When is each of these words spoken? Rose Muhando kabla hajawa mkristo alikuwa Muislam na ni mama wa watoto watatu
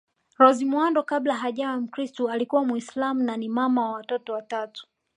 Rose 0.37 0.65
Muhando 0.65 1.03
kabla 1.03 1.35
hajawa 1.35 1.77
mkristo 1.79 2.29
alikuwa 2.29 2.65
Muislam 2.65 3.23
na 3.23 3.37
ni 3.37 3.49
mama 3.49 3.85
wa 3.85 3.91
watoto 3.91 4.33
watatu 4.33 4.87